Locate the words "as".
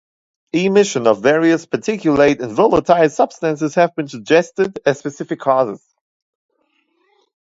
4.83-4.97